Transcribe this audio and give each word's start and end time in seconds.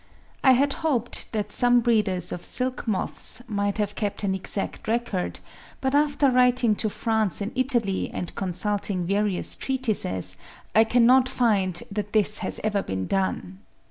I 0.43 0.53
had 0.53 0.73
hoped 0.81 1.31
that 1.31 1.51
some 1.51 1.79
breeders 1.81 2.31
of 2.31 2.43
silk 2.43 2.87
moths 2.87 3.43
might 3.47 3.77
have 3.77 3.93
kept 3.93 4.23
an 4.23 4.33
exact 4.33 4.87
record, 4.87 5.39
but 5.79 5.93
after 5.93 6.31
writing 6.31 6.73
to 6.77 6.89
France 6.89 7.39
and 7.39 7.51
Italy, 7.53 8.09
and 8.11 8.33
consulting 8.33 9.05
various 9.05 9.55
treatises, 9.55 10.37
I 10.73 10.85
cannot 10.85 11.29
find 11.29 11.83
that 11.91 12.13
this 12.13 12.39
has 12.39 12.59
ever 12.63 12.81
been 12.81 13.05
done. 13.05 13.59